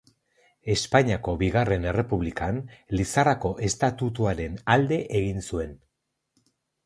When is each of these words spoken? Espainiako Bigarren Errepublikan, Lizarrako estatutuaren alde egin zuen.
Espainiako 0.75 1.33
Bigarren 1.41 1.83
Errepublikan, 1.89 2.57
Lizarrako 2.99 3.51
estatutuaren 3.69 4.55
alde 4.77 4.99
egin 5.19 5.45
zuen. 5.51 5.77